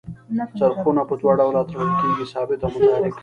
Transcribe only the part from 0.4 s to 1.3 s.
څرخونه په